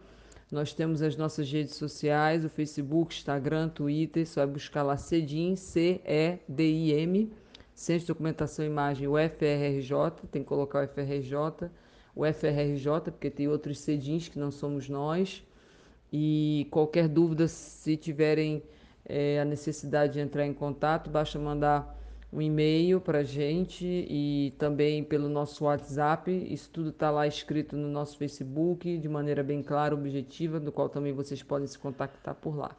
Nós 0.51 0.73
temos 0.73 1.03
as 1.03 1.16
nossas 1.16 1.51
redes 1.51 1.77
sociais, 1.77 2.44
o 2.44 2.49
Facebook, 2.49 3.14
Instagram, 3.14 3.68
Twitter, 3.68 4.27
só 4.27 4.42
é 4.42 4.46
buscar 4.46 4.83
lá 4.83 4.96
CEDIM, 4.96 5.55
C-E-D-I-M, 5.57 7.33
Centro 7.75 8.01
de 8.01 8.07
Documentação 8.09 8.64
e 8.64 8.68
Imagem, 8.68 9.09
o 9.09 9.14
FRRJ, 9.16 10.29
tem 10.31 10.42
que 10.42 10.49
colocar 10.49 10.85
o 10.85 10.88
FRJ, 10.88 11.70
o 12.14 12.25
FRRJ, 12.25 13.11
porque 13.12 13.31
tem 13.31 13.49
outros 13.49 13.79
CEDINs 13.79 14.29
que 14.29 14.38
não 14.38 14.51
somos 14.51 14.88
nós. 14.88 15.42
E 16.12 16.66
qualquer 16.70 17.09
dúvida, 17.09 17.46
se 17.46 17.96
tiverem 17.96 18.62
é, 19.05 19.40
a 19.40 19.44
necessidade 19.44 20.14
de 20.14 20.20
entrar 20.20 20.44
em 20.44 20.53
contato, 20.53 21.09
basta 21.09 21.38
mandar 21.38 22.00
um 22.33 22.40
e-mail 22.40 23.01
para 23.01 23.19
a 23.19 23.25
gente 23.25 23.85
e 23.87 24.55
também 24.59 25.03
pelo 25.03 25.29
nosso 25.29 25.64
WhatsApp. 25.64 26.31
Isso 26.31 26.71
tudo 26.71 26.90
está 26.90 27.11
lá 27.11 27.27
escrito 27.27 27.77
no 27.77 27.88
nosso 27.88 28.16
Facebook 28.16 28.99
de 28.99 29.09
maneira 29.09 29.43
bem 29.43 29.62
clara, 29.62 29.95
objetiva, 29.95 30.61
do 30.61 30.71
qual 30.73 30.88
também 30.88 31.12
vocês 31.12 31.43
podem 31.43 31.66
se 31.66 31.79
contactar 31.79 32.35
por 32.35 32.57
lá. 32.57 32.77